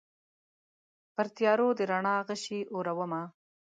[1.15, 3.21] پرتیارو د رڼا غشي اورومه